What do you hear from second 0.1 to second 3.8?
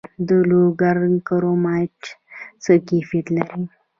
د لوګر کرومایټ څه کیفیت لري؟